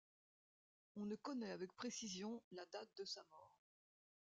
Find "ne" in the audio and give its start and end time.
1.05-1.15